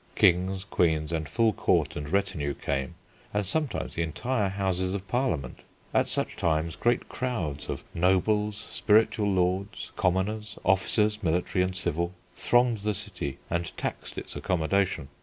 Kings, 0.15 0.63
queens, 0.63 1.11
and 1.11 1.29
full 1.29 1.53
court 1.53 1.95
and 1.95 2.09
retinue 2.09 2.55
came, 2.55 2.95
and 3.35 3.45
sometimes 3.45 3.93
the 3.93 4.01
entire 4.01 4.49
houses 4.49 4.95
of 4.95 5.07
Parliament. 5.07 5.59
At 5.93 6.07
such 6.07 6.35
times 6.37 6.75
great 6.75 7.07
crowds 7.07 7.69
of 7.69 7.83
nobles, 7.93 8.57
spiritual 8.57 9.27
lords, 9.31 9.91
commoners, 9.95 10.57
officers, 10.65 11.21
military 11.21 11.63
and 11.63 11.75
civil, 11.75 12.15
thronged 12.35 12.79
the 12.79 12.95
city 12.95 13.37
and 13.47 13.77
taxed 13.77 14.17
its 14.17 14.35
accommodation. 14.35 15.09